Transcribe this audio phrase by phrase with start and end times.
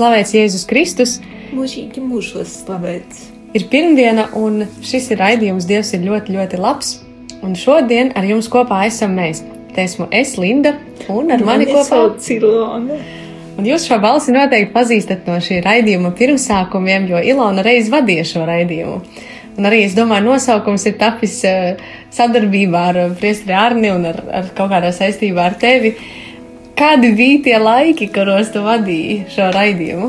[0.00, 1.10] Slavēts Jēzus Kristus!
[1.52, 3.26] Mūžīgi mūžos slavēts!
[3.52, 6.94] Ir pirmdiena, un šis ir raidījums Dievs ir ļoti, ļoti labs.
[7.44, 9.42] Un šodien ar jums kopā esam mēs.
[9.74, 10.72] Te esmu es, Linda,
[11.04, 11.98] un ar mani, mani kopā
[12.32, 12.96] Ilona.
[13.60, 18.46] Un jūs šo balsi noteikti pazīstat no šī raidījuma pirmsākumiem, jo Ilona reiz vadīja šo
[18.48, 19.02] raidījumu.
[19.60, 21.76] Un arī es domāju, nosaukums ir tapis uh,
[22.16, 25.92] sadarbībā ar Priestri Arni un ar, ar kaut kādā saistībā ar tevi.
[26.80, 30.06] Kādi bija tie laiki, kuros tu vadīji šo raidījumu?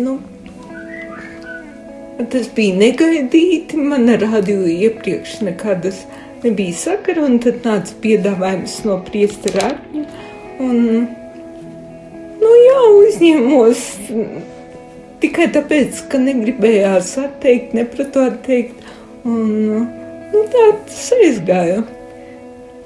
[0.00, 0.14] Nu,
[2.32, 3.76] tas bija negaidīti.
[3.76, 5.98] Man rādīja iepriekš nekādas
[6.40, 10.06] nebija sakara, un tad nāca piedāvājums no priestera Arņa.
[10.64, 10.80] Un,
[12.40, 13.84] nu jā, uzņēmos
[15.20, 18.88] tikai tāpēc, ka negribējās atteikt, nepratu atteikt.
[19.28, 19.52] Un,
[20.32, 21.84] nu, tā tas aizgāja.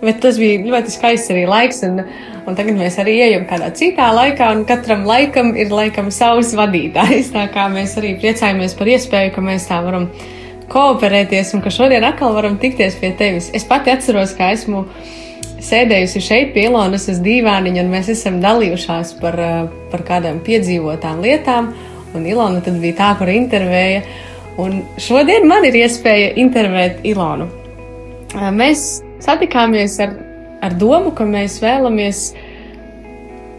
[0.02, 2.00] Bet tas bija ļoti skaists arī laiks, un,
[2.42, 7.30] un tagad mēs arī ejam kādā citā laikā, un katram laikam ir laikam savs vadītājs.
[7.36, 10.08] Tā kā mēs arī priecājamies par iespēju, ka mēs tā varam
[10.72, 13.52] kooperēties, un ka šodien atkal varam tikties pie tevis.
[13.54, 14.82] Es pati atceros, ka esmu
[15.62, 19.38] sēdējusi šeit pie Ilonas uz dīvāniņa, un mēs esam dalījušās par,
[19.94, 21.70] par kādām piedzīvotām lietām,
[22.16, 24.02] un Ilona tad bija tā, kur intervēja.
[24.58, 27.46] Un šodien man ir iespēja intervēt Ilonu.
[28.52, 30.16] Mēs satikāmies ar,
[30.64, 32.24] ar domu, ka mēs vēlamies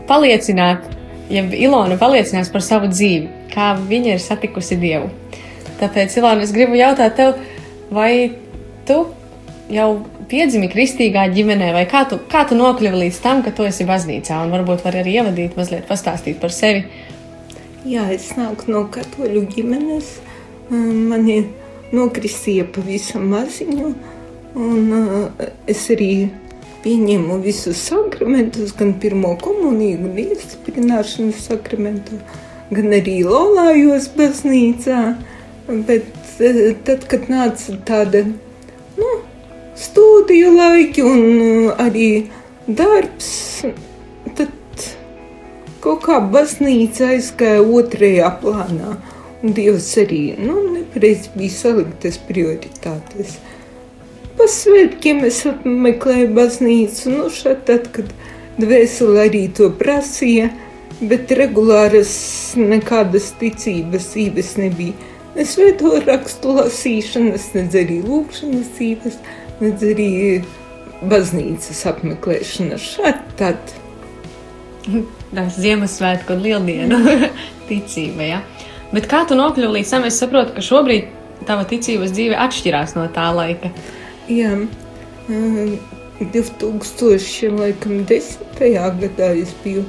[0.10, 0.86] paliecināt,
[1.32, 5.10] ja Ilona paliecinās par savu dzīvi, kā viņa ir satikusi Dievu.
[5.80, 7.38] Tāpēc, Ilona, es gribu jautāt tev,
[7.94, 8.34] vai
[8.88, 9.06] tu
[9.72, 9.88] jau
[10.30, 14.44] piedzimi kristīgā ģimenē, vai kā tu, kā tu nokļuvi līdz tam, ka tu esi baznīcā,
[14.44, 16.86] un varbūt vari arī ievadīt, mazliet pastāstīt par sevi.
[17.88, 20.14] Jā, es nāku no katoļu ģimenes.
[20.72, 21.42] Mani
[21.94, 23.94] nokristīja pavisam maziņu.
[24.54, 26.30] Un, uh, es arī
[26.84, 32.20] pieņēmu visus sakramentus, gan pirmo komuniju, gan iestiprināšanas sakramentu,
[32.70, 35.00] gan arī lolājos baznīcā.
[35.88, 38.28] Bet uh, tad, kad nāca tāda
[39.00, 39.10] nu,
[39.80, 42.10] studiju laiki un uh, arī
[42.68, 43.32] darbs,
[44.38, 44.86] tad
[45.82, 49.00] kaut kā baznīca aizgāja otrajā plānā.
[49.44, 53.34] Un Dievs arī nu, nepareizi bija saliktas prioritātes.
[53.42, 53.53] Uh,
[54.38, 58.10] Pa svētkiem es apmeklēju baznīcu, nu šeit tad, kad
[58.58, 60.50] dvēseli arī to prasīja,
[61.04, 62.14] bet regulāras
[62.58, 65.12] nekādas ticības dzīves nebija.
[65.34, 69.18] Ne svēto rakstu lasīšanas, nedz arī lūkšanas dzīves,
[69.62, 70.12] nedz arī
[71.10, 73.74] baznīcas apmeklēšana šeit tad.
[75.34, 77.00] Tas Ziemassvētku un Lieldienu
[77.70, 78.40] ticība, ja?
[78.94, 81.10] Bet kā tu nokļuvi līdz tam, es saprotu, ka šobrīd
[81.48, 83.72] tava ticības dzīve atšķirās no tā laika.
[84.32, 84.54] Jā,
[85.28, 87.58] 2010.
[89.02, 89.84] gadā es biju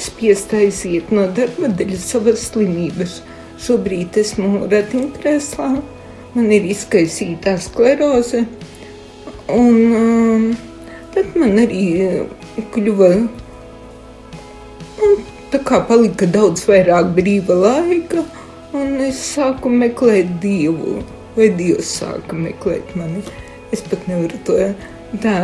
[0.00, 3.20] spiest aiziet no darba dēļ savas slimības.
[3.60, 5.68] Šobrīd esmu ratiņkrēslā,
[6.34, 8.40] man ir izkaisītā skleroze.
[9.52, 10.56] Un um,
[11.12, 12.24] tad man arī
[12.72, 13.28] kļuva,
[15.04, 15.12] un
[15.52, 18.24] tā kā palika daudz vairāk brīva laika,
[18.72, 21.04] un es sāku meklēt Dievu,
[21.36, 23.43] vai Dievs sāka meklēt mani.
[23.74, 24.58] Es pat nevaru to
[25.22, 25.36] tā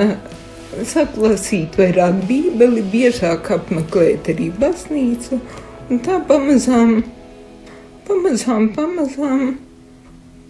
[0.86, 5.40] saklausīt, vairāk bībeli, biežāk apmeklēt arī baznīcu.
[5.90, 7.00] Un tā pamazām,
[8.06, 9.56] pamazām, pamazām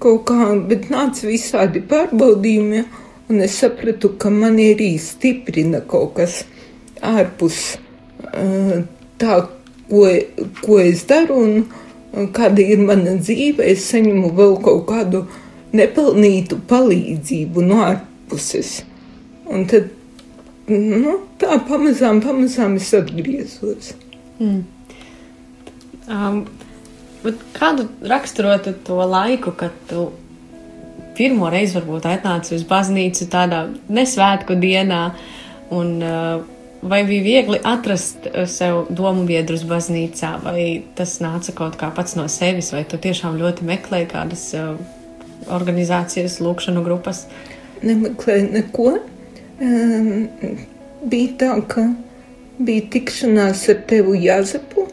[0.01, 2.85] kaut kā, bet nāca visādi pārbaudījumi,
[3.31, 6.43] un es sapratu, ka man arī stiprina kaut kas
[7.01, 7.61] ārpus
[9.21, 9.37] tā,
[9.91, 10.07] ko,
[10.61, 13.65] ko es daru un kāda ir mana dzīve.
[13.73, 15.25] Es saņemu vēl kaut kādu
[15.77, 18.81] nepelnītu palīdzību no ārpuses.
[19.51, 19.91] Un tad
[20.71, 23.95] nu, tā pamazām, pamazām es atgriezos.
[24.41, 24.63] Mm.
[26.11, 26.41] Um,
[27.57, 30.09] kādu raksturotu to laiku, kad tu
[31.19, 35.03] pirmo reizi varbūt atnāci uz baznīcu tādā nesvētku dienā?
[35.75, 36.41] Un, uh,
[36.83, 40.63] vai bija viegli atrast sev domu biedrus baznīcā, vai
[40.97, 44.81] tas nāca kaut kā pats no sevis, vai tu tiešām ļoti meklēji kādas uh,
[45.49, 47.25] organizācijas, lūkšanu grupas?
[47.83, 48.93] Nemeklēju neko.
[49.61, 50.29] Um,
[51.09, 51.87] bija tā, ka
[52.61, 54.87] bija tikšanās ar tevu Jāzepu,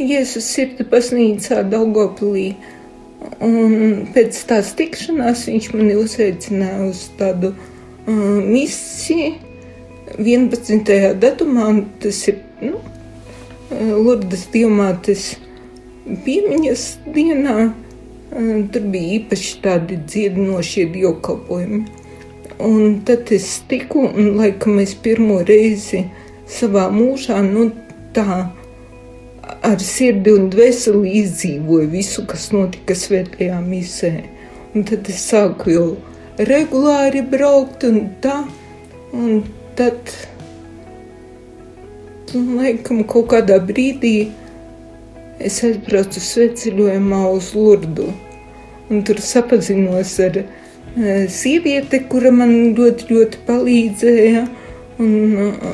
[0.00, 2.52] Jēzus sirdi baznīcā Daugopilī.
[3.42, 9.36] Un pēc tās tikšanās viņš mani uzaicināja uz tādu uh, misiju
[10.18, 11.14] 11.
[11.22, 12.80] datumā, un tas ir nu,
[13.72, 15.32] Lurdas diamātes
[16.24, 16.82] piemiņas
[17.14, 17.72] dienā.
[18.32, 21.82] Tur bija īpaši tādi dziedinošie dievkalpojumi.
[22.64, 26.06] Un tad es tiku, un laikam es pirmo reizi
[26.48, 27.66] savā mūžā, nu
[28.16, 28.46] tā
[29.62, 34.12] ar sirdi un dvēseli izdzīvoju visu, kas notika svētajā misē.
[34.72, 35.88] Un tad es sāku jau
[36.40, 38.38] regulāri braukt un tā,
[39.12, 39.42] un
[39.76, 40.14] tad,
[42.32, 44.30] nu, laikam, kaut kādā brīdī
[45.46, 48.08] es aizbraucu sveceļojumā uz Lurdu,
[48.90, 54.44] un tur sapazinos ar uh, sievieti, kura man ļoti, ļoti palīdzēja,
[55.02, 55.16] un
[55.46, 55.72] uh,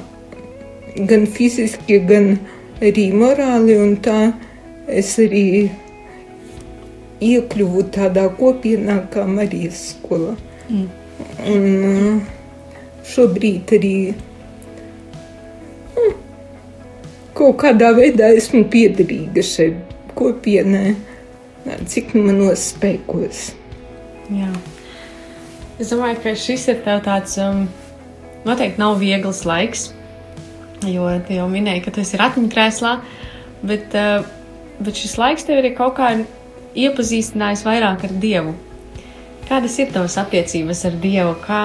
[1.09, 2.37] gan fiziski, gan
[2.85, 4.33] arī morāli, tā
[4.89, 5.69] es arī
[7.25, 10.37] iekļuvu tādā kopienā kā Marijas skola.
[10.69, 10.89] Mm.
[11.51, 12.35] Un, uh,
[13.09, 13.95] šobrīd arī
[17.39, 19.69] kaut kādā veidā esmu piederīga šai
[20.19, 20.97] kopienai,
[21.89, 23.53] cik manos spēkos.
[24.35, 24.51] Jā.
[25.79, 27.67] Es domāju, ka šis ir tāds um,
[28.47, 29.93] noteikti nav viegls laiks,
[30.83, 32.97] jo tu jau minēji, ka tas ir atmiņkrēslā,
[33.71, 34.27] bet, uh,
[34.83, 36.11] bet šis laiks tev arī kaut kā
[36.79, 38.57] iepazīstinājis vairāk ar Dievu.
[39.49, 41.39] Kādas ir tavas attiecības ar Dievu?
[41.47, 41.63] Kā,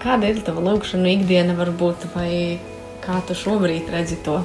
[0.00, 2.56] Kāda ir tava lūkšana ikdiena, varbūt, vai
[3.04, 4.38] kā tu šobrīd redzi to?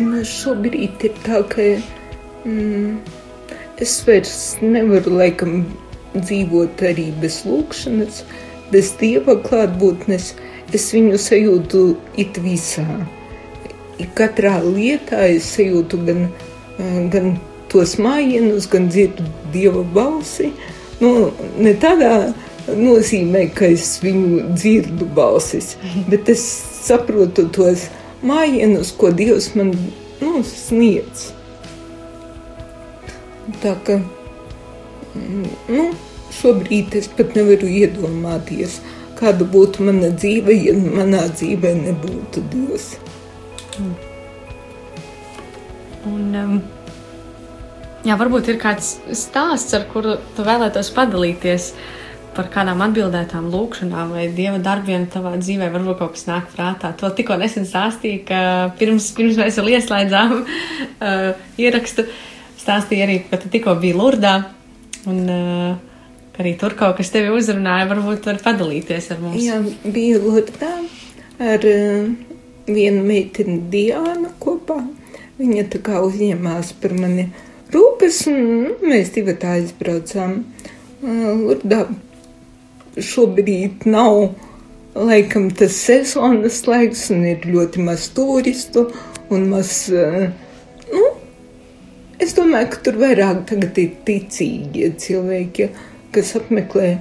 [0.00, 1.64] Nu, šobrīd ir tā, ka
[2.48, 2.94] mm,
[3.84, 4.32] es vairs
[4.64, 5.66] nevaru laikam
[6.14, 8.22] dzīvot arī bez lūkšanas,
[8.72, 10.32] bez dieva klātbūtnes.
[10.72, 11.82] Es viņu sajūtu
[12.16, 12.86] it visā.
[14.16, 16.24] Katrā lietā es sajūtu gan,
[17.12, 17.34] gan
[17.68, 20.54] tos mājienus, gan dzirdu dieva balsi.
[21.04, 21.28] Nu,
[21.60, 22.32] ne tādā
[22.72, 25.74] nozīmē, ka es viņu dzirdu balsis,
[26.08, 26.46] bet es
[26.80, 27.90] saprotu tos
[28.26, 29.72] mājienus, ko Dievs man
[30.22, 31.30] nu, sniedz.
[33.62, 33.98] Tā ka
[35.14, 35.86] nu,
[36.38, 38.80] šobrīd es pat nevaru iedomāties,
[39.18, 42.92] kāda būtu mana dzīve, ja manā dzīvē nebūtu Dievs.
[46.06, 46.54] Un, um,
[48.06, 51.72] jā, varbūt ir kāds stāsts, ar kuru tu vēlētos padalīties.
[51.72, 52.01] Uh,
[52.36, 56.92] par kādām atbildētām lūkšanām vai dieva darbiem tavā dzīvē, varbūt kaut kas nāk prātā.
[57.00, 58.40] To tikko nesen stāstīja, ka
[58.78, 61.28] pirms, pirms mēs vēl ieslēdzām uh,
[61.60, 62.06] ierakstu,
[62.62, 64.36] stāstīja arī, ka tu tikko biji Lurdā
[65.10, 65.72] un uh,
[66.40, 67.90] arī tur kaut kas tevi uzrunāja.
[67.90, 69.42] Varbūt var padalīties ar mums.
[69.44, 70.72] Jā, biju Lurdā
[71.42, 72.12] ar uh,
[72.68, 74.80] vienu meiteni Diānu kopā.
[75.42, 77.26] Viņa tā kā uzņēmās par mani
[77.72, 80.40] rūpes, un mēs divi tā aizbraucām.
[81.02, 81.84] Uh, Lurdā
[82.96, 84.32] šobrīd nav
[84.94, 88.88] laikam tas sezonas laiks, un ir ļoti maz turistu
[89.32, 89.86] un maz.
[89.88, 90.28] Eh,
[90.92, 91.06] nu,
[92.20, 95.70] es domāju, ka tur vairāk tagad ir ticīgie cilvēki,
[96.12, 96.92] kas apmeklē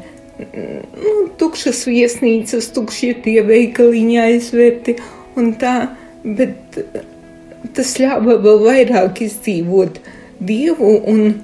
[0.41, 4.95] nu, tukšas viesnīcas, tukšie tie veikaliņi aizvērti
[5.39, 5.75] un tā,
[6.23, 6.79] bet
[7.75, 10.01] tas ļāva vēl vairāk izdzīvot
[10.41, 11.35] Dievu un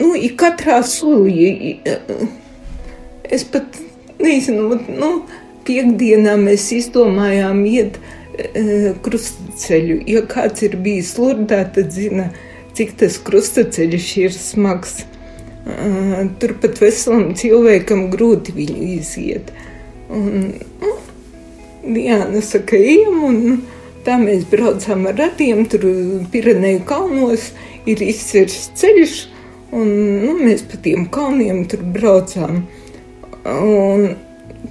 [0.00, 1.78] nu, ir katrā solī.
[3.30, 3.78] Es pat
[4.20, 5.10] nezinu, nu,
[5.68, 10.00] piekdienā mēs izdomājām iet uh, krustaceļu.
[10.10, 12.30] Ja kāds ir bijis lurdā, tad zina,
[12.76, 15.02] cik tas krustaceļš ir smags.
[15.60, 19.52] Uh, Turpat veselam cilvēkam grūti viņu iziet.
[20.10, 20.94] Un, nu,
[21.84, 23.60] Diana saka, ejam, un
[24.04, 25.84] tā mēs braucām ar radiem, tur
[26.32, 27.50] Pireneju kalnos
[27.88, 29.14] ir izcirsts ceļš,
[29.70, 29.90] Un,
[30.24, 32.64] nu, mēs pa tiem kalniem tur braucām.
[33.46, 34.08] Un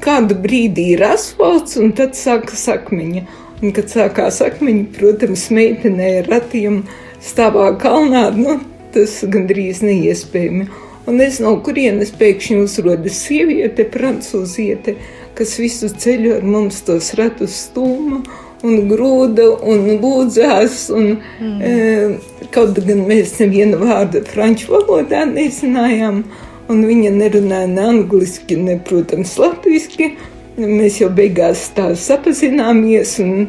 [0.03, 3.23] kādu brīdi ir asfalts, un tad sākas akmeņa.
[3.59, 6.83] Un, kad sākās akmeņi, protams, meitenei ar ratiem
[7.23, 8.59] stāvā kalnā, nu,
[8.93, 10.67] tas gandrīz neiespējami.
[11.09, 14.97] Un es no kurienes pēkšņi uzrodas sieviete, francūziete,
[15.35, 18.21] kas visu ceļu ar mums tos ratus stūma
[18.65, 20.89] un grūda un lūdzās.
[20.95, 21.61] Un, mm.
[21.61, 26.23] e, kaut gan mēs nevienu vārdu franču valodā nezinājām,
[26.69, 30.13] un viņa nerunāja ne angliski, ne, protams, latviski.
[30.59, 33.45] Mēs jau beigās tā sapazināmies un,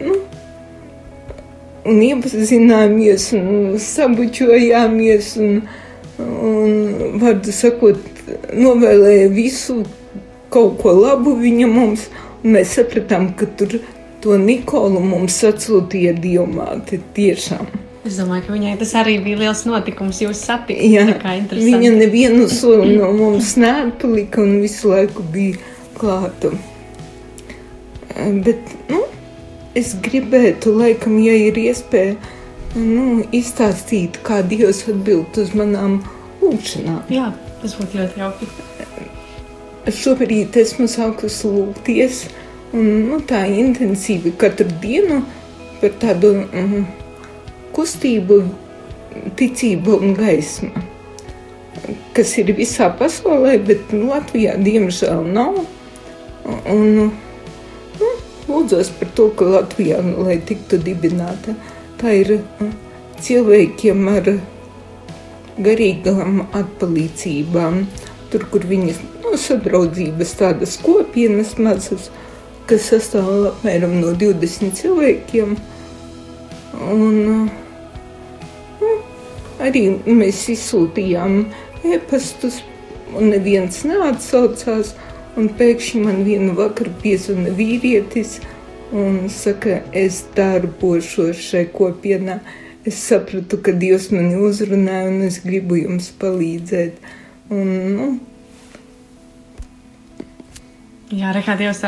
[0.00, 0.14] nu,
[1.84, 5.58] un iepazināmies un sabučojāmies un,
[6.22, 8.00] un vārdu sakot,
[8.56, 9.82] novēlēja visu
[10.52, 12.08] kaut ko labu viņa mums
[12.44, 13.78] mēs sapratām, ka tur
[14.22, 17.66] to Nikolu mums atsūtīja dievmāte tiešām.
[18.02, 20.18] Es domāju, ka viņai tas arī bija liels notikums.
[20.24, 20.40] Jūs
[21.38, 21.60] interesanti.
[21.70, 25.60] viņa nevienu soli no mums neatpalika un visu laiku bija
[25.98, 26.50] klāta.
[28.44, 29.04] Bet, nu,
[29.78, 32.18] es gribētu, laikam, ja ir iespēja,
[32.74, 36.00] nu, izstāstīt, kā Dievs atbild uz manām
[36.42, 37.06] lūgšanām.
[37.12, 37.30] Jā,
[37.62, 38.50] tas būtu ļoti jauki.
[39.82, 42.18] Šobrīd esmu sākusi lūgties,
[42.70, 45.24] un nu, tā intensīvi katru dienu
[45.80, 46.84] par tādu mm,
[47.74, 48.38] kustību,
[49.40, 50.70] ticību un gaismu,
[52.14, 55.58] kas ir visā pasaulē, bet Latvijā diemžēl nav.
[56.46, 57.10] Un,
[57.98, 58.12] nu,
[58.46, 61.56] lūdzos par to, ka Latvijā lai tiktu dibināta.
[61.98, 62.72] Tā ir mm,
[63.18, 64.30] cilvēkiem ar
[65.62, 67.82] garīgām atpalīdzībām,
[68.32, 72.08] tur, kur viņas nu, sadraudzības tādas kopienas mazas,
[72.70, 75.54] kas sastāv apmēram no 20 cilvēkiem.
[76.92, 77.16] Un,
[78.80, 78.90] nu,
[79.62, 81.44] arī mēs izsūtījām
[81.92, 82.62] e-pastus,
[83.16, 84.96] un neviens neatsaucās.
[85.32, 88.34] Un pēkšņi man vienu vakaru piezvanīja vīrietis
[88.92, 92.42] un saka, es darbošos šai kopienā.
[92.84, 96.98] Es sapratu, ka Dievs mani uzrunāja un es gribu jums palīdzēt.
[97.52, 98.12] Un, nu,
[101.12, 101.82] Jā, Rekā Dievs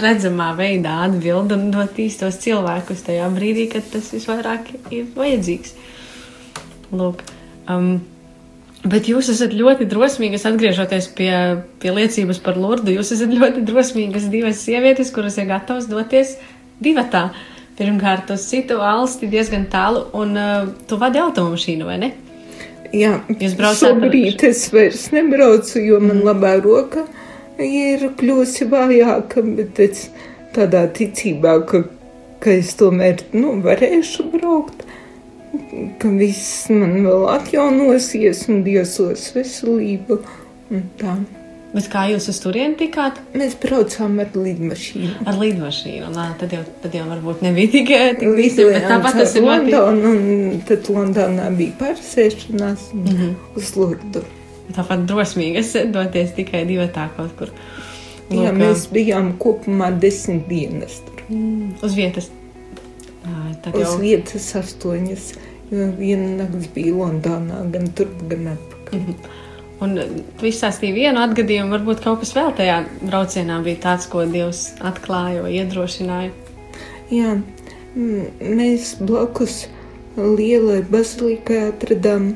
[0.00, 5.74] redzamā veidā atbild un dot īstos cilvēkus tajā brīdī, kad tas visvairāk ir vajadzīgs.
[6.96, 7.20] Lūk,
[7.68, 7.90] um,
[8.88, 11.32] bet jūs esat ļoti drosmīgas, atgriežoties pie,
[11.82, 12.94] pie liecības par Lurdu.
[12.96, 16.38] Jūs esat ļoti drosmīgas divas sievietes, kuras ir gatavas doties
[16.80, 17.28] divatā.
[17.76, 22.14] Pirmkārt, uz citu valsti diezgan tālu, un uh, tu vadi automašīnu, vai ne?
[22.96, 23.16] Jā,
[23.80, 27.06] šobrīd es vairs nebraucu, jo man labā roka
[27.60, 30.06] ir kļūsi vājāka, bet es
[30.56, 31.84] tādā ticībā, ka,
[32.42, 34.86] ka es tomēr nu, varēšu braukt,
[36.00, 40.22] ka viss man vēl atjaunosies un diesos veselību.
[40.70, 41.18] Un tā.
[41.70, 43.20] Bet kā jūs uz turieni tikāt?
[43.38, 45.20] Mēs braucām ar lidmašīnu.
[45.30, 46.08] Ar lidmašīnu.
[46.16, 49.70] Nā, tad, jau, tad jau varbūt nebija tik, tik visi, bet tāpat tas ir ļoti.
[49.76, 53.36] Londona, un tad Londonā bija pārsēšanās mm -hmm.
[53.60, 54.24] uz Lurdu.
[54.74, 57.54] Tāpat drosmīgas doties tikai divatā kaut kur.
[58.30, 61.22] Jā, Lūk, mēs bijām kopumā desmit dienas tur.
[61.28, 62.30] mm, uz vietas.
[63.20, 65.32] Jā, Uz jau vietas astoņas,
[65.70, 69.14] jo viena nakts bija Londonā, gan turp, gan atpakaļ.
[69.80, 69.96] Un
[70.36, 75.40] tu izstāstīji vienu atgadījumu, varbūt kaut kas vēl tajā braucienā bija tāds, ko Dievs atklāja
[75.46, 76.34] vai iedrošināja.
[77.10, 77.38] Jā,
[77.96, 79.62] mēs blakus
[80.20, 82.34] lielai bazilikai atradām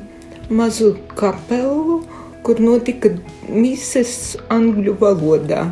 [0.49, 1.99] mazu kapelu,
[2.45, 3.13] kur notika
[3.49, 5.67] mises angļu valodā.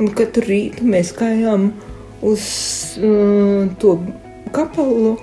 [0.00, 1.72] Un katru rītu mēs gājām
[2.24, 2.44] uz
[3.02, 3.98] uh, to
[4.56, 5.16] kapelu,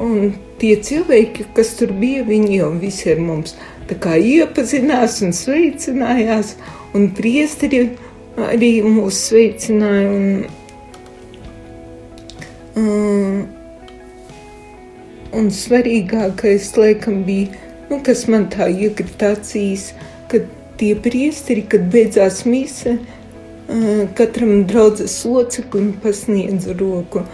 [0.00, 3.56] un tie cilvēki, kas tur bija, viņi jau visi ar mums
[3.90, 6.54] tā kā iepazinās un sveicinājās,
[6.94, 7.88] un priesteri
[8.38, 10.12] arī mūs sveicināja.
[10.14, 10.44] Un,
[12.78, 13.40] um,
[15.40, 17.50] un svarīgākais, laikam, bija,
[17.90, 19.90] nu, kas man tā iekrita acīs,
[20.30, 20.46] kad
[20.78, 27.26] tie priesteri, kad beidzās mise, uh, katram draudzes loceklim pasniedza roku.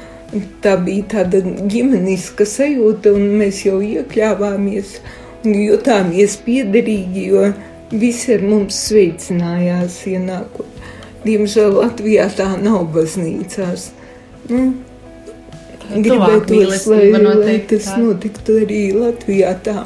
[0.64, 7.46] Tā bija tāda ģimeniska sajūta, un mēs jau iekļāvāmies un jutāmies piederīgi, jo
[7.90, 10.82] visi ar mums sveicinājās ienākot.
[11.26, 13.90] Diemžēl Latvijā tā nav baznīcās.
[14.50, 14.66] Nu,
[15.86, 17.96] Gribētu, lai, lai tas tā.
[18.02, 19.84] notiktu arī Latvijā tā.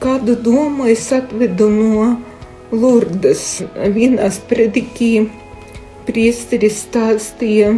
[0.00, 2.08] Kādu domu es atvedu no
[2.72, 3.62] Lurdas?
[3.94, 5.28] Vienās predikī
[6.08, 7.74] priesteris stāstīja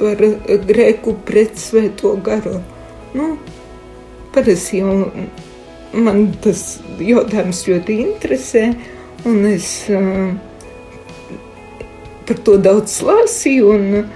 [0.00, 0.20] par
[0.68, 2.58] grēku pret svēto garu.
[3.16, 3.36] Nu,
[4.36, 4.92] parasti jau
[5.96, 8.66] man tas jautājums ļoti interesē,
[9.28, 10.34] un es uh,
[12.26, 14.10] par to daudz lasīju, un uh,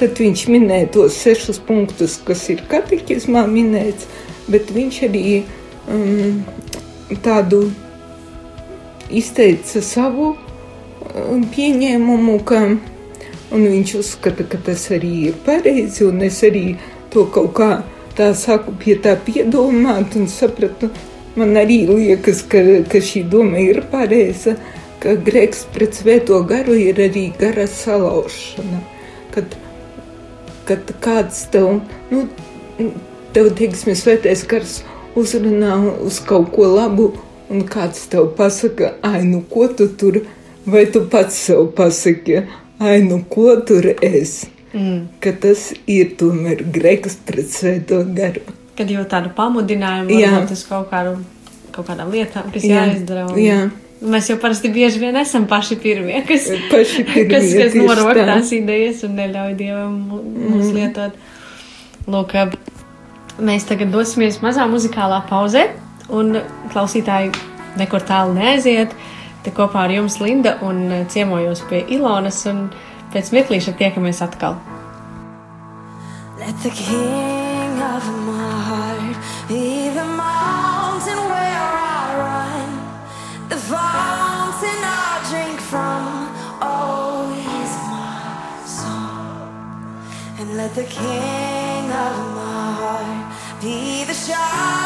[0.00, 4.08] tad viņš minēja tos sešus punktus, kas ir kateķismā minēts,
[4.50, 5.24] bet viņš arī
[5.92, 6.42] um,
[7.22, 7.68] tādu
[9.14, 12.64] izteica savu um, pieņēmumu, ka
[13.52, 16.72] viņš uzskata, ka tas arī ir pareizi, un es arī
[17.14, 17.70] to kaut kā
[18.16, 20.90] tā saku pie tā piedomāt un sapratu,
[21.36, 24.56] man arī liekas, ka, ka šī doma ir pareiza,
[25.02, 28.80] ka grēks pret svēto garu ir arī gara salaušana.
[29.34, 29.56] Kad,
[30.68, 32.24] kad kāds tev, nu,
[33.36, 34.80] tev, teiksim, svētais gars
[35.16, 37.12] uzrunā uz kaut ko labu,
[37.52, 40.22] un kāds tev pasaka, ai, nu, ko tu tur
[40.66, 42.42] vai tu pats sev pasaki,
[42.80, 44.46] ai, nu ko tur es?
[44.76, 45.00] Mm.
[45.24, 48.44] Ka tas ir tomēr grēks pret svēto garu.
[48.76, 51.16] Kad jau tādu pamudinājumu, varbūt uz kaut, kādu,
[51.72, 52.84] kaut kādām lietām, kas jā.
[52.84, 53.24] jāizdara.
[53.30, 53.40] Un...
[53.40, 53.60] Jā.
[54.04, 58.52] Mēs jau parasti bieži vien esam paši pirmie, kas, paši pirmie, kas, kas norok tās
[58.52, 60.74] idejas un neļauj Dievam mūs mm.
[60.76, 61.16] lietot.
[62.12, 62.36] Lūk,
[63.48, 65.70] mēs tagad dosimies mazā muzikālā pauzē,
[66.12, 66.36] un
[66.74, 67.32] klausītāji
[67.80, 68.92] nekur tālu neaiziet.
[69.46, 72.66] Te kopā ar jums Linda un ciemojos pie Ilonas, un
[73.16, 74.58] pēc mirklīša tiekamies atkal.
[76.36, 79.16] Let the king of my heart
[79.48, 82.68] be the mountain where I run,
[83.48, 86.28] the fountain I drink from.
[86.60, 88.36] Oh, is my
[88.68, 89.48] song,
[90.38, 93.32] and let the king of my heart
[93.62, 94.85] be the shadow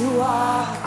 [0.00, 0.79] you are.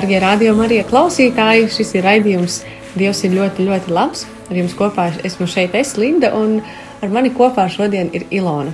[0.00, 2.54] Darbie rādījumi, arī klausītāji, šis ir raidījums
[2.94, 4.22] Dievs ir ļoti, ļoti labs.
[4.48, 6.62] Ar jums kopā esmu šeit, es Linda, un
[7.04, 8.72] ar mani kopā šodien ir Ilona.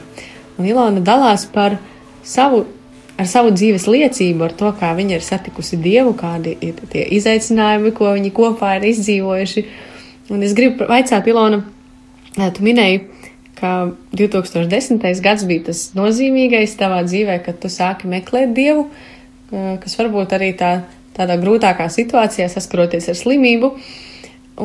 [0.55, 1.81] Un Ilona dalās par
[2.23, 2.63] savu,
[3.19, 7.91] ar savu dzīves liecību, ar to, kā viņa ir satikusi Dievu, kādi ir tie izaicinājumi,
[7.99, 9.67] ko viņi kopā ir izdzīvojuši.
[10.31, 11.65] Un es gribu vaicāt, Ilona,
[12.39, 13.03] tu minēji,
[13.59, 13.73] ka
[14.15, 15.03] 2010.
[15.27, 18.93] gads bija tas nozīmīgais tavā dzīvē, kad tu sāki meklēt Dievu,
[19.51, 20.77] kas varbūt arī tā
[21.17, 23.73] tādā grūtākā situācijā, saskaroties ar slimību.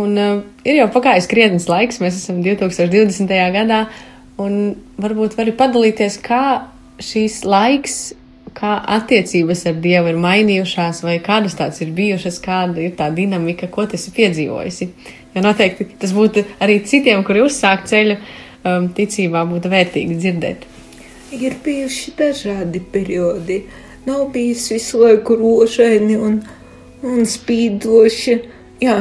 [0.02, 3.32] Un uh, ir jau pagājis krietnes laiks, mēs esam 2020.
[3.56, 3.84] gadā,
[4.42, 6.44] un varbūt vari padalīties, kā
[7.02, 7.98] šīs laiks,
[8.56, 13.70] kā attiecības ar Dievu ir mainījušās, vai kādas tādas ir bijušas, kāda ir tā dinamika,
[13.72, 14.90] ko tas ir piedzīvojusi.
[15.36, 20.68] Jo noteikti tas būtu arī citiem, kuri uzsāk ceļu um, ticībā, būtu vērtīgi dzirdēt.
[21.32, 23.62] Ir bijuši dažādi periodi.
[23.64, 26.40] Uh, nav bijis visu laiku rožaini un,
[27.06, 28.38] un spīdoši.
[28.82, 28.98] Jā,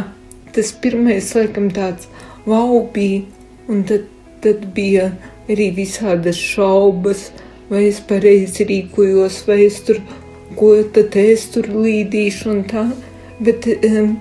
[0.55, 2.09] tas pirmais, laikam, tāds
[2.47, 3.23] wow bija,
[3.71, 4.09] un tad,
[4.45, 5.11] tad bija
[5.51, 7.31] arī visādas šaubas,
[7.71, 10.01] vai es pareizi rīkojos, vai es tur,
[10.59, 12.85] ko tad es tur līdīšu un tā.
[13.41, 14.19] Bet um,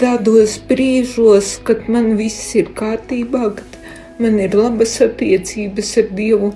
[0.00, 3.78] tādos brīžos, kad man viss ir kārtībā, kad
[4.20, 6.52] man ir labas attiecības ar Dievu,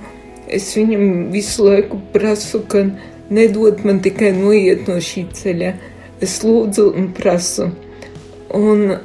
[0.54, 2.84] Es viņam visu laiku prasu, ka
[3.34, 5.72] nedod man tikai noiet no šī ceļa.
[6.24, 7.68] Es lūdzu un prasu.
[8.56, 8.96] Un,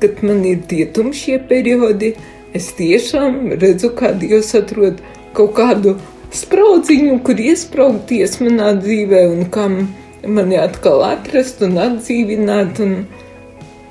[0.00, 2.14] kad man ir dietumi šie periodi,
[2.56, 5.02] es tiešām redzu, kā Dievs atrod
[5.36, 5.96] kaut kādu
[6.34, 9.80] spraudziņu, kur iesprāgties manā dzīvē un kam
[10.26, 12.80] mani atkal atrast un atdzīvināt.
[12.84, 12.94] Un,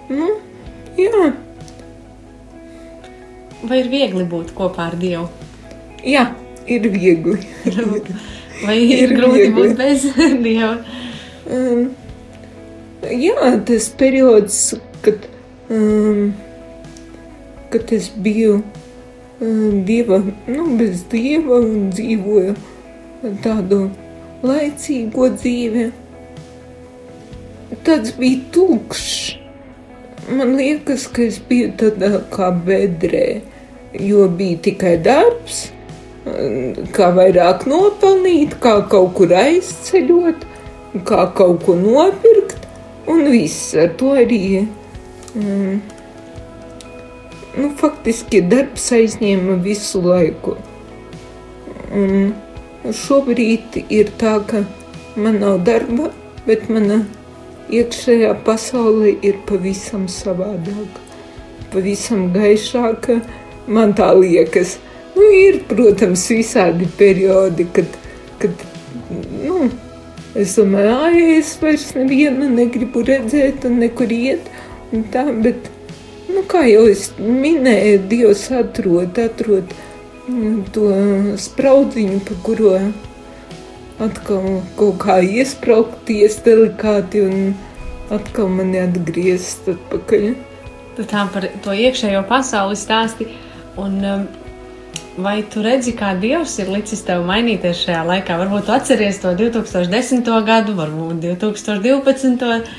[0.10, 0.28] Nu,
[0.98, 1.26] jā.
[3.62, 5.28] Vai ir viegli būt kopā ar Dievu?
[6.02, 6.24] Jā,
[6.76, 7.38] ir viegli.
[8.64, 9.56] Vai ir, ir grūti viegli.
[9.58, 10.06] būt bez
[10.46, 10.74] Dieva?
[11.50, 11.88] Um,
[13.10, 14.60] jā, tas periods,
[15.06, 15.26] kad,
[15.74, 16.34] um,
[17.74, 18.60] kad es biju
[19.40, 22.54] um, dieva, nu, bez dieva un dzīvoju
[23.44, 23.88] tādu
[24.46, 25.90] laicīgo dzīvi,
[27.88, 29.18] tāds bija tukšs.
[30.30, 33.42] Man liekas, ka es biju tādā kā bedrē,
[33.98, 35.70] jo bija tikai darbs,
[36.96, 40.46] kā vairāk nopelnīt, kā kaut kur aizceļot,
[41.08, 42.68] kā kaut ko nopirkt,
[43.10, 44.65] un viss ar to arī.
[45.36, 45.80] Mm,
[47.60, 50.58] nu, faktiski darbs aizņēma visu laiku.
[51.96, 52.34] Un
[52.96, 54.63] šobrīd ir tā, ka
[55.18, 56.12] man nav darba,
[56.46, 57.04] bet mana
[57.70, 61.02] iekšējā pasaule ir pavisam savādāka,
[61.74, 63.20] pavisam gaišāka.
[63.70, 64.80] Man tā liekas,
[65.20, 67.98] nu, ir, protams, visādi periodi, kad,
[68.42, 68.64] kad
[69.12, 69.68] nu,
[70.40, 74.48] es domāju, ah, es vairs nevienu negribu redzēt un nekur iet,
[74.96, 75.70] un tā, bet,
[76.30, 79.76] nu, kā jau es minēju, Dievs atrod, atrod
[80.30, 80.90] mm, to
[81.50, 82.76] spraudziņu, pa kuro
[84.00, 87.50] atkal kaut kā iesprāgties delikāti un
[88.16, 90.30] atkal mani atgriezt atpakaļ.
[90.98, 93.28] Tu tā par to iekšējo pasauli stāsti.
[93.80, 94.24] Un, um,
[95.24, 98.38] vai tu redzi, kā Dievs ir licis tev mainīties šajā laikā?
[98.40, 100.30] Varbūt tu atceries to 2010.
[100.48, 102.70] gadu, varbūt 2012.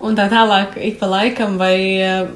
[0.00, 2.28] un tā tālāk ik pa laikam, vai uh,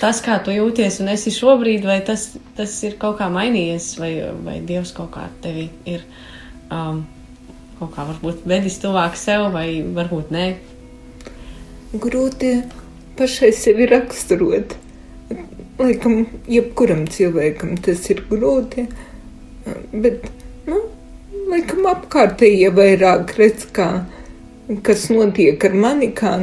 [0.00, 4.12] tas, kā tu jūties un esi šobrīd, vai tas, tas ir kaut kā mainījies, vai,
[4.44, 6.04] vai Dievs kaut kā tevi ir.
[6.68, 7.06] Um,
[7.78, 10.46] kaut kā varbūt vedis tuvāk sev, vai varbūt nē?
[11.94, 12.52] Grūti
[13.18, 14.74] pašai sevi raksturot.
[15.78, 18.88] Laikam, jebkuram cilvēkam tas ir grūti,
[19.92, 20.26] bet,
[20.66, 20.80] nu,
[21.50, 23.86] laikam apkārtējie vairāk redz, kā,
[24.82, 26.34] kas notiek ar mani, kā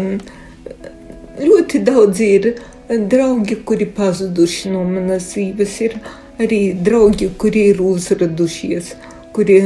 [1.42, 2.48] ļoti daudz ir
[2.88, 6.00] draugi, kuri pazuduši no manas dzīves, ir
[6.40, 8.94] arī draugi, kuri ir uzradušies,
[9.36, 9.60] kuri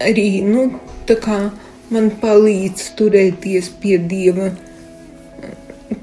[0.00, 0.70] arī nu,
[1.90, 4.50] man palīdz turēties pie Dieva,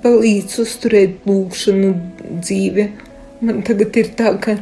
[0.04, 1.92] palīdz uzturēt lūkšanu
[2.42, 2.90] dzīve.
[3.42, 4.58] Man tagad ir tā, ka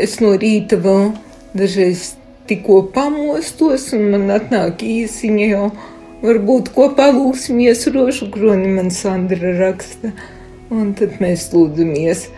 [0.00, 1.12] es no rīta vēl
[1.56, 2.14] dažreiz
[2.50, 5.66] tikko pamostos, un man atnāk īsiņa jau
[6.24, 10.12] varbūt kopā lūksimies rožu kroni, man Sandra raksta,
[10.72, 12.28] un tad mēs lūdzamies.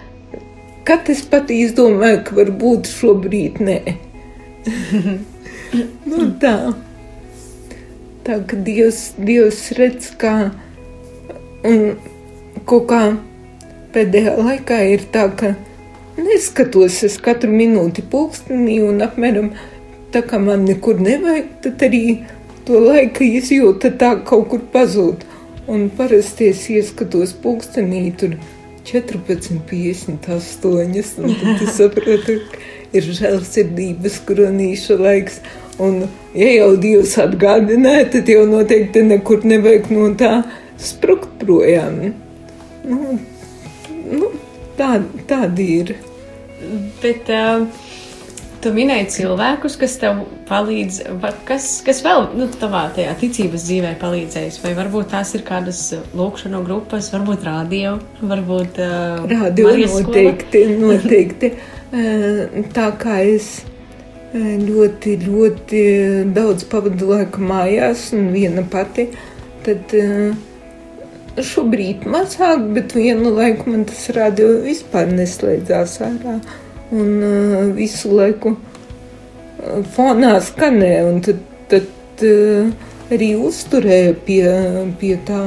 [0.87, 3.79] Kad es pat izdomāju, ka varbūt šobrīd nē.
[6.11, 6.57] nu, tā.
[8.27, 10.51] Tā ka Dievs, Dievs redz, kā
[11.69, 11.79] un
[12.69, 13.03] kaut kā
[13.95, 15.49] pēdējā laikā ir tā, ka
[16.19, 19.49] neskatos es katru minūti pulkstenī un apmēram
[20.13, 22.05] tā kā man nekur nevajag, tad arī
[22.67, 25.19] to laika izjūta tā kaut kur pazūd.
[25.73, 28.33] Un parasti es ieskatos pulkstenī tur
[28.89, 31.23] 14,58.
[31.23, 32.57] Un tad es saprotu, ka
[32.97, 35.41] ir žēlsirdības kronīša laiks.
[35.83, 36.03] Un,
[36.37, 40.33] ja jau Dievs atgādināja, tad jau noteikti nekur nevajag no tā
[40.83, 42.13] sprukt projām.
[42.83, 43.17] Nu,
[44.11, 44.31] nu,
[44.79, 44.97] tā,
[45.31, 45.95] tādi ir.
[47.03, 47.65] Bet uh,
[48.63, 51.01] tu minēji cilvēkus, kas tev palīdz,
[51.49, 54.61] kas, kas vēl nu, tavā tajā ticības dzīvē palīdzējis?
[54.63, 55.83] Vai varbūt tās ir kādas
[56.19, 61.55] lūkšanu grupas, varbūt rādio, varbūt uh, rādio noteikti, noteikti.
[61.93, 63.61] Uh, tā kā es
[64.33, 65.83] ļoti, ļoti
[66.33, 69.11] daudz pavadu laiku mājās un viena pati.
[69.63, 70.33] Tad eh,
[71.41, 76.37] šobrīd mazāk, bet vienu laiku man tas radio vispār neslēdzās ārā.
[76.93, 81.41] Un eh, visu laiku eh, fonā skanē, un tad,
[81.73, 82.27] tad
[83.13, 84.43] arī uzturēja pie,
[85.01, 85.43] pie, tā,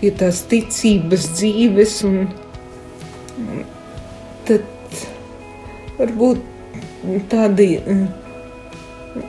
[0.00, 1.98] pie tās ticības dzīves.
[2.08, 2.28] Un,
[4.48, 5.00] tad
[5.98, 6.44] varbūt
[7.30, 8.06] tādi mm,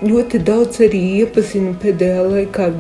[0.08, 2.72] ļoti daudz arī iepazinu pēdējā laikā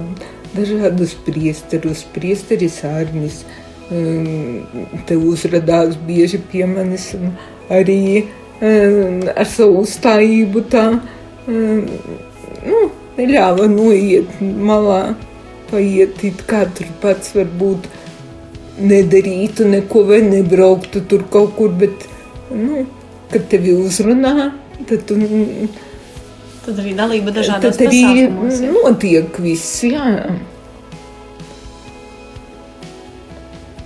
[0.55, 3.43] dažādus priesterus, priesteris ārnis.
[3.87, 7.13] Mm, te uzrādās bieži pie manis
[7.71, 8.25] arī
[8.59, 10.83] mm, ar savu uzstājību tā,
[11.47, 12.81] nu,
[13.15, 15.15] neļāva noiet malā,
[15.71, 17.87] paiet it tur pats varbūt
[18.77, 22.07] nedarītu neko vai nebrauktu tur kaut kur, bet,
[22.51, 22.85] nu,
[23.31, 24.51] kad tevi uzrunā,
[24.83, 25.17] tad tu.
[26.67, 28.25] Tad arī dalība dažādos tad arī
[28.67, 30.03] notiek viss, jā.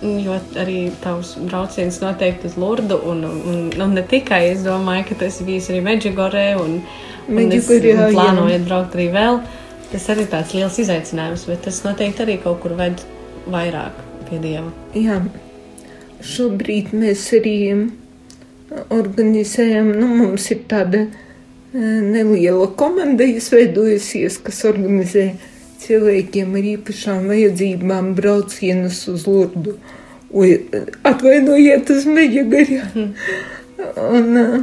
[0.01, 5.19] Jo arī tavs brauciens noteikti uz Lurdu, un, un, un ne tikai es domāju, ka
[5.19, 6.79] tas bijis arī Meģigorē, un,
[7.29, 9.41] un es plānoju braukt arī vēl.
[9.91, 13.05] Tas arī tāds liels izaicinājums, bet tas noteikti arī kaut kur ved
[13.45, 14.71] vairāk pie Dieva.
[14.97, 15.21] Jā,
[16.25, 17.57] šobrīd mēs arī
[18.89, 21.05] organizējam, nu mums ir tāda
[21.73, 25.31] neliela komanda izveidojusies, kas organizē
[25.81, 29.77] cilvēkiem ar īpašām vajadzībām braucienus uz Lurdu.
[30.31, 30.53] Ui,
[31.07, 33.07] atvainojiet, uz Meģigariju.
[34.03, 34.59] Un uh,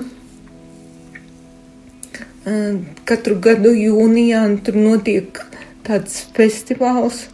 [3.09, 5.41] katru gadu jūnijā tur notiek
[5.89, 7.27] tāds festivāls.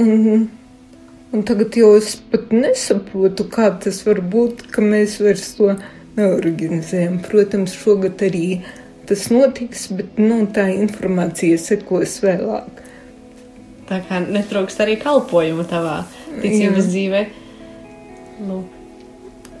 [0.00, 0.48] Un,
[1.32, 5.74] un tagad jau es pat nesaprotu, kā tas var būt, ka mēs vairs to
[6.18, 7.20] neorganizējam.
[7.26, 8.60] Protams, šogad arī
[9.10, 12.84] tas notiks, bet nu, tā informācija sekos vēlāk.
[13.90, 16.04] Tā kā netrūkst arī kalpojumu tavā
[16.42, 16.90] ticības jā.
[16.92, 17.22] dzīvē.
[18.46, 18.60] Nu.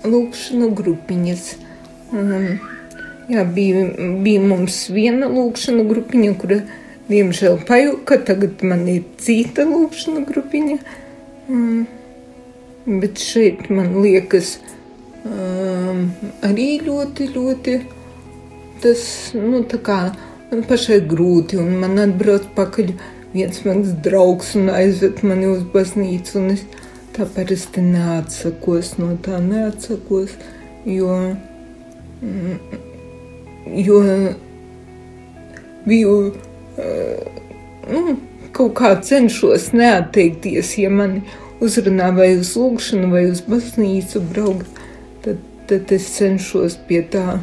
[0.06, 1.48] Lūkšanu grupiņas.
[2.14, 2.46] Um,
[3.30, 3.88] jā, bija,
[4.22, 6.60] bija mums viena lūkšana grupiņa, kura
[7.10, 10.78] diemžēl pajuka, tagad man ir cita lūkšana grupiņa.
[11.50, 11.88] Um,
[12.86, 14.60] bet šeit man liekas
[15.28, 16.04] um,
[16.46, 17.78] arī ļoti, ļoti
[18.82, 19.02] tas,
[19.36, 20.00] nu, tā kā
[20.50, 22.94] man pašai grūti, un man atbrauc pakaļ
[23.34, 26.64] viens mans draugs un aizved mani uz baznīcu, un es
[27.14, 30.34] tā parasti neatsakos no tā, neatsakos,
[30.88, 31.18] jo,
[32.22, 32.80] mm,
[33.84, 34.00] jo
[35.86, 36.16] biju,
[37.90, 38.16] nu,
[38.56, 41.22] kaut kā cenšos neatteikties, ja mani
[41.62, 44.79] uzrunā vai uz lūgšanu vai uz baznīcu braukt,
[45.70, 47.38] tad, es cenšos pie tā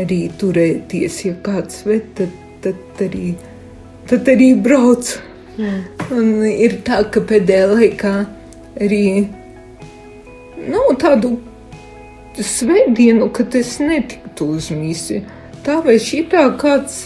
[0.00, 1.20] arī turēties.
[1.26, 2.34] Ja kāds ved, tad,
[2.64, 3.34] tad, arī,
[4.10, 5.16] tad arī brauc.
[5.58, 5.80] Mm.
[6.14, 8.14] Un ir tā, ka pēdējā laikā
[8.82, 9.04] arī
[10.64, 11.36] nav nu, tādu
[12.34, 15.22] svētdienu, kad es netiktu uz misiju.
[15.64, 17.04] Tā vai šitā kāds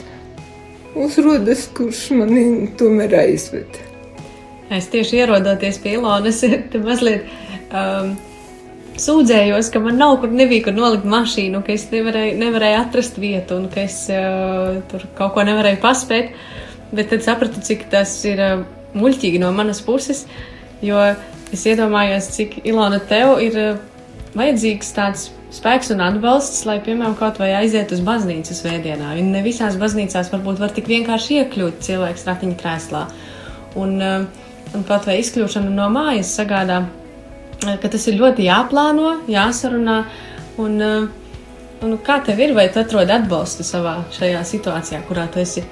[0.98, 3.78] uzrodas, kurš mani tomēr aizved.
[4.74, 6.40] Es tieši ierodoties pie Ilonas,
[6.72, 7.28] te mazliet
[7.68, 8.16] um,
[9.02, 13.58] sūdzējos, ka man nav kur nebija, kur nolikt mašīnu, ka es nevarēju, nevarēju atrast vietu
[13.58, 16.34] un ka es uh, tur kaut ko nevarēju paspēt.
[16.92, 18.62] Bet tad sapratu, cik tas ir uh,
[18.98, 20.24] muļķīgi no manas puses,
[20.84, 21.00] jo
[21.52, 23.82] es iedomājos, cik Ilona tev ir uh,
[24.38, 29.14] vajadzīgs tāds spēks un atbalsts, lai, piemēram, kaut vai aiziet uz baznīcu svētdienā.
[29.20, 33.02] Un ne visās baznīcās varbūt var tik vienkārši iekļūt cilvēks ratiņkrēslā.
[33.80, 36.82] Un, uh, un pat vai izkļūšana no mājas sagādā
[37.62, 39.98] ka tas ir ļoti jāplāno, jāsarunā.
[40.58, 40.78] Un,
[41.84, 45.64] un kā tev ir, vai tu atrodi atbalstu savā šajā situācijā, kurā tu esi?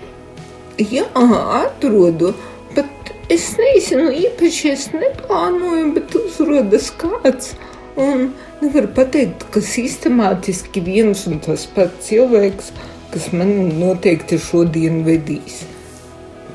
[0.77, 2.35] Jā, atrodu.
[2.77, 7.55] Bet es nezinu, īpaši es neplānoju, bet uzrodas kāds.
[7.96, 12.75] Un nevaru pateikt, ka sistemātiski viens un tas pats cilvēks,
[13.14, 15.62] kas man noteikti šodien vedīs.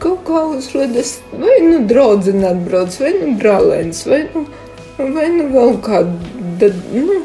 [0.01, 4.45] Kaut kā uzrodas, vai nu draudzene atbrauc, vai nu brālēns, vai nu
[4.97, 6.71] vai nu vēl kāda.
[6.93, 7.21] Nu,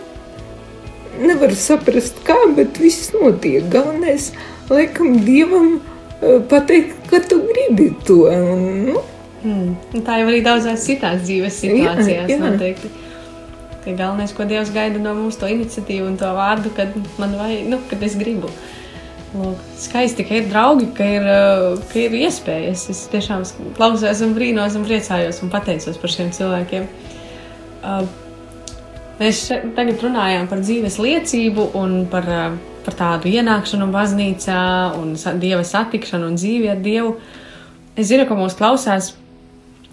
[1.23, 3.67] nevar saprast, kā, bet viss notiek.
[3.73, 4.31] Galvenais,
[4.71, 8.23] laikam, dievam e, pateikt, ka tu gribi to.
[8.31, 9.03] Un, nu.
[9.43, 10.05] hmm.
[10.07, 12.41] Tā jau arī daudzās citās dzīves situācijās jā, jā.
[12.45, 12.93] noteikti.
[13.85, 17.69] Ka galvenais, ko Dievs gaida no mums, to iniciatīvu un to vārdu, kad man vajag,
[17.71, 18.51] nu, kad es gribu.
[19.37, 22.87] Lūk, skaisti, ka ir draugi, ka ir, e, ka ir iespējas.
[22.93, 23.45] Es tiešām
[23.77, 26.89] klausos un brīnos un priecājos un pateicos par šiem cilvēkiem.
[29.17, 32.27] Mēs tagad runājām par dzīves liecību un par,
[32.85, 34.63] par tādu ienākšanu baznīcā
[34.99, 37.15] un dieva satikšanu un dzīvi ar Dievu.
[37.97, 39.15] Es zinu, ka mūs klausās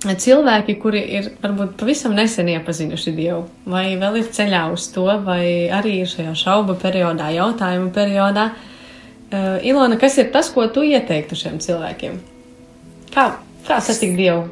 [0.04, 5.72] cilvēki, kuri ir varbūt pavisam nesen iepazinuši Dievu, vai vēl ir ceļā uz to, vai
[5.72, 8.50] arī ir šajā šaubu periodā, jautājumu periodā.
[9.34, 12.20] Uh, Ilona, kas ir tas, ko tu ieteiktu šiem cilvēkiem?
[13.16, 13.30] Kā,
[13.66, 14.50] kā satikt Dievu?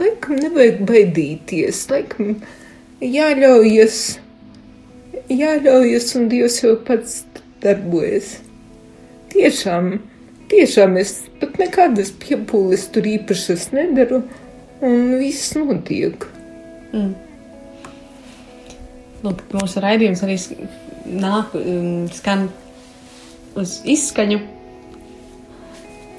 [0.00, 2.38] Laikam nevajag baidīties, laikam
[3.04, 3.98] jāļaujas,
[5.28, 7.18] jāļaujas un Dievs jau pats
[7.60, 8.38] darbojas.
[9.34, 9.98] Tiešām,
[10.48, 14.22] tiešām es pat nekādas piepūles tur īpašas nedaru,
[14.80, 16.24] un viss notiek.
[16.94, 17.12] Mm.
[19.20, 20.40] Lūk, mūsu raidījums arī
[21.12, 22.48] nāk, um, skan
[23.60, 24.40] uz izskaņu.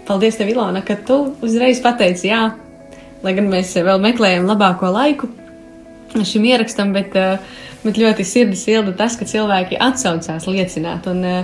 [0.05, 2.51] Paldies, tev, Ilona, ka tu uzreiz pateici jā
[3.23, 5.29] lai gan mēs vēl meklējam labāko laiku
[6.27, 7.37] šim ierakstam, bet, eh,
[7.83, 11.07] bet ļoti sirdis ilda tas, ka cilvēki atsaucās liecināt.
[11.07, 11.43] Un, eh,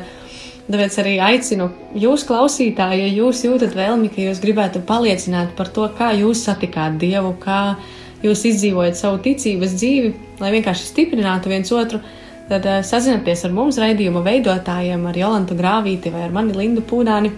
[0.67, 5.87] Tāpēc arī aicinu jūs, klausītāji, ja jūs jūtat vēlmi, ka jūs gribētu paliecināt par to,
[5.95, 7.77] kā jūs satikāt Dievu, kā
[8.19, 10.09] jūs izdzīvojat savu ticības dzīvi,
[10.41, 12.01] lai vienkārši stiprinātu viens otru,
[12.49, 17.31] tad uh, sazinieties ar mums, raidījuma veidotājiem, ar Jolantu Grāvīti vai ar mani Lindu Pūnāni.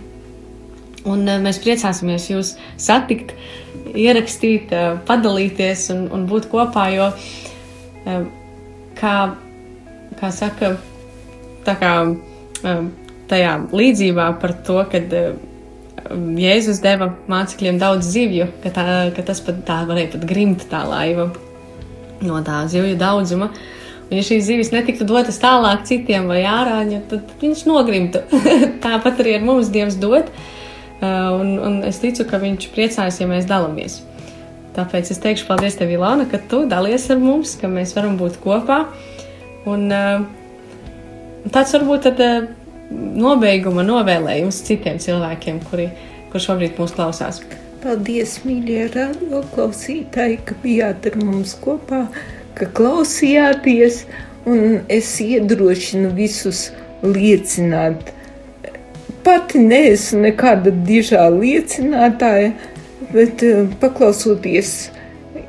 [1.06, 3.36] Un mēs priecāsimies jūs satikt,
[3.97, 8.23] ierakstīt, uh, padalīties un, un būt kopā, jo, uh,
[8.99, 9.15] kā,
[10.19, 10.73] kā saka,
[11.67, 12.84] tā kā uh,
[13.30, 15.13] tajā līdzībā par to, kad
[16.39, 20.80] Jēzus deva mācekļiem daudz zivju, ka, tā, ka tas pat tā varēja pat grimt tā
[20.88, 21.28] laiva
[22.25, 23.52] no tā zivju daudzuma.
[24.10, 28.23] Un, ja šīs zivis netiktu dotas tālāk citiem vai ārāņa, tad viņš nogrimtu.
[28.86, 30.32] Tāpat arī ar mums Dievs dod.
[30.32, 30.58] Uh,
[31.01, 34.01] un, un es ticu, ka viņš priecājas, ja mēs dalāmies.
[34.75, 38.38] Tāpēc es teikšu paldies tev, Ilona, ka tu dalies ar mums, ka mēs varam būt
[38.43, 38.83] kopā.
[39.69, 42.49] Un, uh, tāds varbūt tad, uh,
[42.89, 45.89] nobeiguma novēlējums citiem cilvēkiem, kuri,
[46.31, 47.41] kur šobrīd mūs klausās?
[47.83, 52.05] Paldies, mīļie radio klausītāji, ka bijāt ar mums kopā,
[52.57, 54.03] ka klausījāties,
[54.49, 56.69] un es iedrošinu visus
[57.05, 58.12] liecināt.
[59.29, 62.47] Pati neesmu nekāda dižā liecinātāja,
[63.11, 64.71] bet uh, paklausoties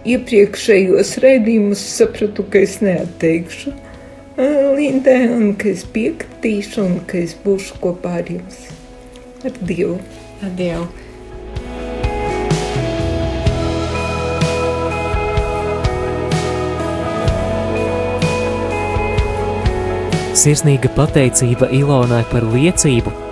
[0.04, 3.72] iepriekšējos raidījumus, sapratu, ka es neatteikšu.
[4.76, 8.58] Lindai, un ka es piekritīšu, un ka es būšu kopā ar jums.
[9.48, 9.96] Ar Dievu!
[10.44, 10.84] Ar Dievu!
[20.36, 23.29] Sirsnīga pateicība Ilonai par liecību.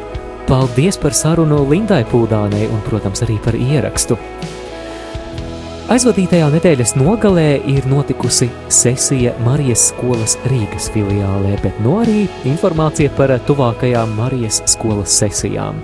[0.48, 4.16] Paldies par sarunu Lindai Pūdānai un, protams, arī par ierakstu.
[5.92, 13.34] Aizvadītajā nedēļas nogalē ir notikusi sesija Marijas skolas Rīgas filiālē, bet no arī informācija par
[13.44, 15.82] tuvākajām Marijas skolas sesijām.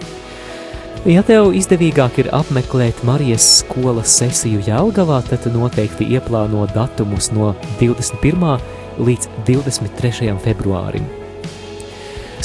[1.05, 8.57] Ja tev izdevīgāk ir apmeklēt Marijas skolas sesiju Jālgavā, tad noteikti ieplāno datumus no 21.
[8.97, 10.33] līdz 23.
[10.49, 11.24] februārim.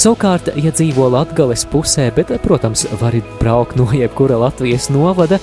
[0.00, 5.36] Savukārt, ja dzīvo Latvijas pusē, bet, protams, vari braukt no jebkura Latvijas novada,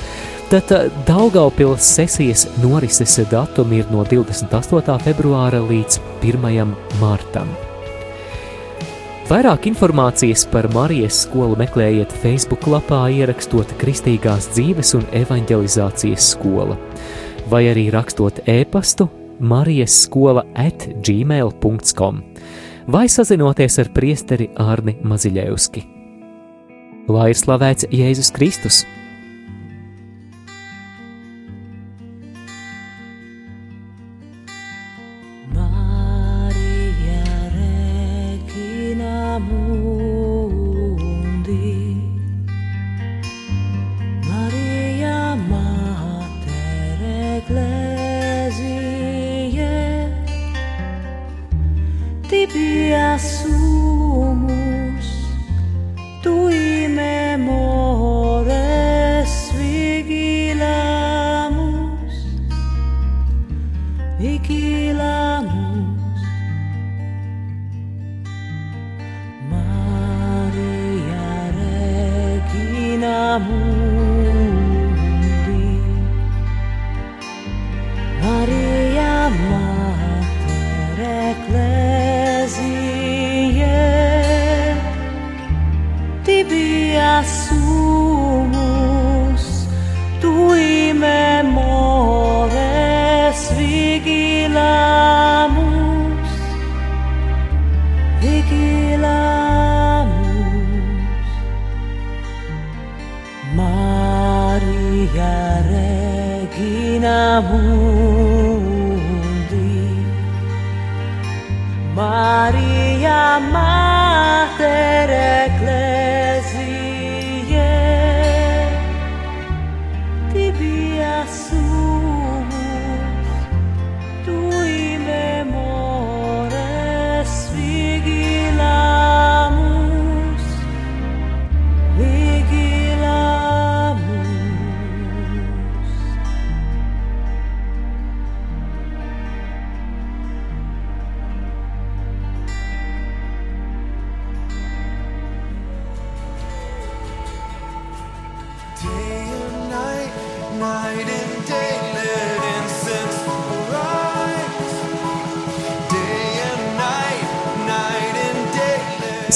[0.50, 4.94] Tad eh, Daugaupils sesijas norises datumi ir no 28.
[5.04, 6.70] februāra līdz 1.
[7.02, 7.52] martam.
[9.28, 16.80] Vairāk informācijas par Marijas skolu meklējiet Facebook lapā ierakstot Kristīgās dzīves un evanģelizācijas skola,
[17.52, 19.10] vai arī rakstot e-pastu
[19.44, 22.24] Marijas skola at gmail.com
[22.88, 25.84] vai sazinoties ar priesteri Ārni Maziļevski.
[27.12, 28.86] Lai ir slavēts Jēzus Kristus!